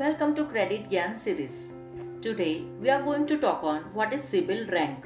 Welcome 0.00 0.34
to 0.36 0.46
Credit 0.46 0.88
Gyan 0.88 1.14
series. 1.14 1.74
Today 2.22 2.64
we 2.80 2.88
are 2.88 3.02
going 3.02 3.26
to 3.26 3.36
talk 3.36 3.62
on 3.62 3.82
what 3.92 4.14
is 4.14 4.22
CIBIL 4.22 4.72
rank. 4.72 5.04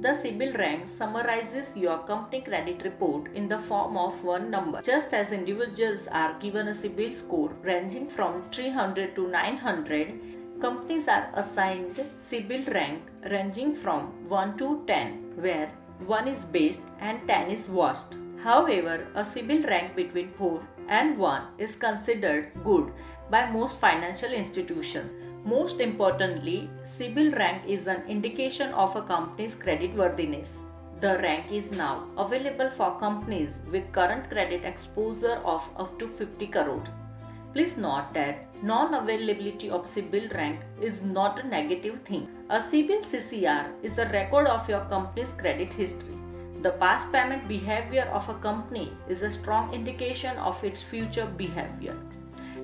The 0.00 0.14
CIBIL 0.20 0.56
rank 0.56 0.88
summarizes 0.88 1.76
your 1.76 1.98
company 2.10 2.40
credit 2.40 2.82
report 2.82 3.28
in 3.34 3.50
the 3.50 3.58
form 3.58 3.98
of 3.98 4.24
one 4.24 4.50
number. 4.50 4.80
Just 4.80 5.12
as 5.12 5.32
individuals 5.32 6.08
are 6.10 6.38
given 6.40 6.68
a 6.68 6.74
CIBIL 6.74 7.14
score 7.16 7.50
ranging 7.62 8.08
from 8.08 8.44
300 8.50 9.14
to 9.16 9.28
900, 9.28 10.58
companies 10.58 11.06
are 11.06 11.28
assigned 11.34 12.02
CIBIL 12.18 12.72
rank 12.72 13.02
ranging 13.30 13.74
from 13.76 14.06
1 14.30 14.56
to 14.56 14.82
10, 14.86 15.34
where 15.36 15.70
1 16.06 16.28
is 16.28 16.44
best 16.46 16.80
and 17.00 17.26
10 17.28 17.50
is 17.50 17.68
worst. 17.68 18.14
However, 18.42 19.06
a 19.14 19.20
CIBIL 19.22 19.66
rank 19.68 19.94
between 19.94 20.30
4 20.38 20.62
and 20.88 21.18
1 21.18 21.42
is 21.58 21.76
considered 21.76 22.52
good 22.64 22.92
by 23.30 23.50
most 23.50 23.78
financial 23.78 24.32
institutions. 24.32 25.12
Most 25.44 25.80
importantly, 25.80 26.70
CIBIL 26.84 27.36
rank 27.36 27.62
is 27.66 27.86
an 27.86 28.02
indication 28.08 28.72
of 28.72 28.96
a 28.96 29.02
company's 29.02 29.54
creditworthiness. 29.54 30.48
The 31.00 31.18
rank 31.18 31.52
is 31.52 31.70
now 31.72 32.06
available 32.18 32.70
for 32.70 32.98
companies 32.98 33.60
with 33.70 33.92
current 33.92 34.30
credit 34.30 34.64
exposure 34.64 35.40
of 35.44 35.68
up 35.76 35.98
to 35.98 36.08
50 36.08 36.46
crores. 36.46 36.88
Please 37.52 37.76
note 37.76 38.14
that 38.14 38.46
non-availability 38.62 39.70
of 39.70 39.90
CIBIL 39.92 40.32
rank 40.34 40.60
is 40.80 41.02
not 41.02 41.40
a 41.40 41.46
negative 41.48 42.00
thing. 42.02 42.28
A 42.48 42.60
CIBIL 42.60 43.02
CCR 43.02 43.72
is 43.82 43.94
the 43.94 44.06
record 44.06 44.46
of 44.46 44.68
your 44.68 44.82
company's 44.82 45.32
credit 45.32 45.72
history. 45.72 46.16
The 46.62 46.70
past 46.70 47.10
payment 47.10 47.48
behavior 47.48 48.08
of 48.12 48.28
a 48.28 48.34
company 48.34 48.92
is 49.08 49.22
a 49.22 49.32
strong 49.32 49.74
indication 49.74 50.36
of 50.36 50.62
its 50.62 50.80
future 50.80 51.26
behavior. 51.26 51.96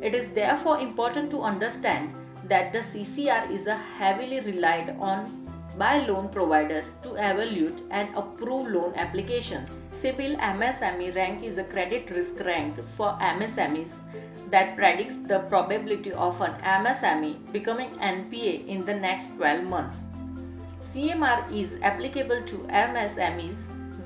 It 0.00 0.14
is 0.14 0.28
therefore 0.28 0.78
important 0.78 1.32
to 1.32 1.42
understand 1.42 2.14
that 2.45 2.73
the 2.73 2.78
CCR 2.78 3.50
is 3.50 3.66
a 3.66 3.74
heavily 3.74 4.38
relied 4.38 4.96
on 5.00 5.42
by 5.76 6.07
loan 6.07 6.29
providers 6.29 6.92
to 7.02 7.14
evaluate 7.14 7.82
and 7.90 8.09
approve 8.16 8.68
loan 8.68 8.95
applications. 8.95 9.68
CIBIL 9.92 10.37
MSME 10.38 11.14
rank 11.16 11.42
is 11.42 11.59
a 11.59 11.64
credit 11.64 12.09
risk 12.10 12.38
rank 12.45 12.82
for 12.84 13.18
MSMEs 13.20 13.90
that 14.50 14.76
predicts 14.76 15.16
the 15.16 15.40
probability 15.48 16.12
of 16.12 16.40
an 16.40 16.52
MSME 16.62 17.52
becoming 17.52 17.90
NPA 17.90 18.66
in 18.66 18.84
the 18.84 18.94
next 18.94 19.34
12 19.36 19.64
months. 19.64 19.98
CMR 20.82 21.50
is 21.52 21.70
applicable 21.82 22.42
to 22.42 22.56
MSMEs 22.68 23.56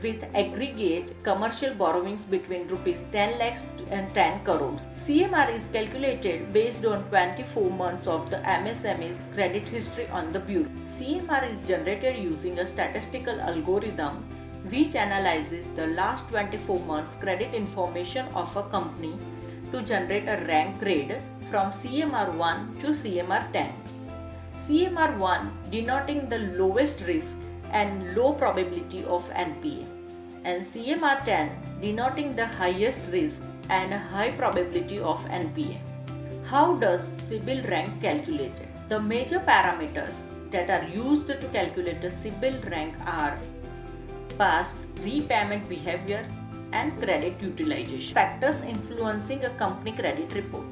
with 0.02 0.24
aggregate 0.34 1.22
commercial 1.22 1.74
borrowings 1.74 2.22
between 2.22 2.66
rupees 2.68 3.05
10 3.12 3.38
lakhs 3.38 3.66
and 3.91 4.12
10 4.14 4.44
crores. 4.44 4.88
CMR 4.94 5.55
is 5.55 5.66
calculated 5.72 6.52
based 6.52 6.84
on 6.84 7.05
24 7.11 7.70
months 7.70 8.06
of 8.06 8.30
the 8.30 8.38
MSME's 8.38 9.18
credit 9.34 9.68
history 9.68 10.08
on 10.08 10.33
the 10.33 10.41
bureau. 10.41 10.70
CMR 10.86 11.50
is 11.50 11.61
generated 11.61 12.16
using 12.16 12.58
a 12.61 12.66
statistical 12.66 13.41
algorithm 13.41 14.24
which 14.70 14.94
analyzes 14.94 15.66
the 15.77 15.86
last 15.88 16.28
24 16.28 16.80
months 16.80 17.14
credit 17.16 17.55
information 17.55 18.27
of 18.34 18.55
a 18.56 18.62
company 18.64 19.14
to 19.73 19.83
generate 19.83 20.29
a 20.29 20.45
rank 20.47 20.81
grade 20.81 21.21
from 21.51 21.73
CMR 21.73 22.35
1 22.35 22.79
to 22.81 22.89
CMR 22.89 23.53
10. 23.53 23.73
CMR 24.59 25.17
1 25.17 25.53
denoting 25.71 26.29
the 26.29 26.39
lowest 26.59 27.01
risk 27.07 27.37
and 27.73 28.15
low 28.17 28.33
probability 28.33 29.05
of 29.05 29.29
NPA, 29.31 29.87
and 30.45 30.65
CMR 30.65 31.25
10 31.25 31.51
denoting 31.81 32.37
the 32.37 32.47
highest 32.47 33.07
risk 33.11 33.41
and 33.69 33.93
high 33.93 34.31
probability 34.33 34.98
of 34.98 35.25
NPA. 35.29 35.79
How 36.45 36.75
does 36.75 37.03
CIBIL 37.29 37.69
rank 37.71 38.03
calculated? 38.03 38.67
The 38.89 39.01
major 39.01 39.39
parameters 39.39 40.17
that 40.51 40.69
are 40.69 40.89
used 40.89 41.27
to 41.29 41.37
calculate 41.53 42.03
the 42.03 42.11
CIBIL 42.11 42.71
rank 42.71 42.95
are 43.07 43.39
past 44.37 44.75
repayment 45.03 45.69
behavior 45.69 46.27
and 46.73 46.97
credit 46.98 47.41
utilization. 47.41 48.14
Factors 48.14 48.61
influencing 48.63 49.45
a 49.45 49.51
company 49.51 49.92
credit 49.92 50.33
report. 50.35 50.67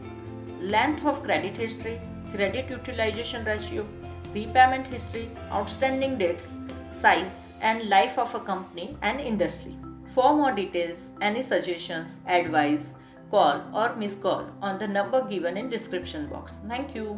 Length 0.60 1.06
of 1.06 1.22
credit 1.22 1.56
history, 1.56 2.00
credit 2.34 2.68
utilization 2.68 3.44
ratio, 3.44 3.86
repayment 4.34 4.86
history, 4.86 5.30
outstanding 5.50 6.18
debts, 6.18 6.48
size, 6.92 7.40
and 7.60 7.88
life 7.88 8.18
of 8.18 8.34
a 8.34 8.40
company 8.40 8.96
and 9.02 9.20
industry. 9.20 9.76
For 10.14 10.34
more 10.34 10.52
details, 10.52 11.12
any 11.20 11.42
suggestions, 11.42 12.16
advice, 12.26 12.86
call 13.30 13.62
or 13.74 13.94
miss 13.94 14.16
call 14.16 14.46
on 14.60 14.78
the 14.78 14.88
number 14.88 15.22
given 15.28 15.56
in 15.56 15.68
description 15.70 16.26
box. 16.26 16.54
Thank 16.66 16.94
you. 16.94 17.16